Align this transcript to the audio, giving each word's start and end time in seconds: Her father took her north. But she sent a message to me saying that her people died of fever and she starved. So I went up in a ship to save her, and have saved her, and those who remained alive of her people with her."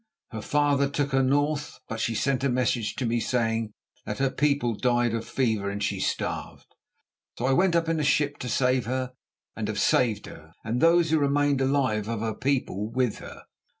Her 0.31 0.41
father 0.41 0.89
took 0.89 1.11
her 1.11 1.21
north. 1.21 1.77
But 1.87 1.99
she 1.99 2.15
sent 2.15 2.43
a 2.43 2.49
message 2.49 2.95
to 2.95 3.05
me 3.05 3.19
saying 3.19 3.71
that 4.03 4.17
her 4.17 4.31
people 4.31 4.73
died 4.73 5.13
of 5.13 5.27
fever 5.29 5.69
and 5.69 5.83
she 5.83 5.99
starved. 5.99 6.65
So 7.37 7.45
I 7.45 7.53
went 7.53 7.75
up 7.75 7.87
in 7.87 7.99
a 7.99 8.03
ship 8.03 8.39
to 8.39 8.49
save 8.49 8.87
her, 8.87 9.13
and 9.55 9.67
have 9.67 9.79
saved 9.79 10.25
her, 10.25 10.53
and 10.65 10.81
those 10.81 11.11
who 11.11 11.19
remained 11.19 11.61
alive 11.61 12.07
of 12.07 12.21
her 12.21 12.33
people 12.33 12.89
with 12.89 13.19
her." 13.19 13.43